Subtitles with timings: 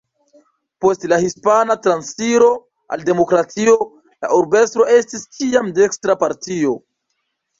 [0.83, 2.47] Post la Hispana Transiro
[2.95, 3.75] al demokratio
[4.25, 6.73] la urbestro estis ĉiam de dekstra partio.